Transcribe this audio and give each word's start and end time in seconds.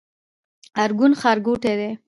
ارګون 0.83 1.11
ښارګوټی 1.21 1.73
دی؟ 1.79 1.91